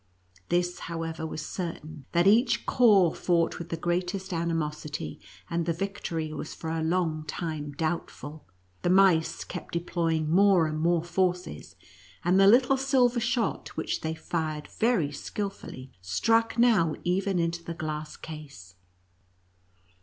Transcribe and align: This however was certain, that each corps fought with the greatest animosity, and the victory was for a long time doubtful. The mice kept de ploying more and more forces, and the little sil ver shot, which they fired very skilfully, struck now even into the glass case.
This 0.49 0.79
however 0.89 1.27
was 1.27 1.45
certain, 1.45 2.05
that 2.11 2.25
each 2.25 2.65
corps 2.65 3.13
fought 3.13 3.59
with 3.59 3.69
the 3.69 3.77
greatest 3.77 4.33
animosity, 4.33 5.19
and 5.47 5.67
the 5.67 5.73
victory 5.73 6.33
was 6.33 6.55
for 6.55 6.71
a 6.71 6.81
long 6.81 7.23
time 7.27 7.73
doubtful. 7.73 8.43
The 8.81 8.89
mice 8.89 9.43
kept 9.43 9.73
de 9.73 9.79
ploying 9.79 10.27
more 10.27 10.65
and 10.65 10.79
more 10.79 11.03
forces, 11.03 11.75
and 12.25 12.39
the 12.39 12.47
little 12.47 12.77
sil 12.81 13.09
ver 13.13 13.19
shot, 13.19 13.77
which 13.77 14.01
they 14.01 14.15
fired 14.15 14.69
very 14.69 15.11
skilfully, 15.11 15.91
struck 16.01 16.57
now 16.57 16.95
even 17.03 17.37
into 17.37 17.63
the 17.63 17.75
glass 17.75 18.17
case. 18.17 18.73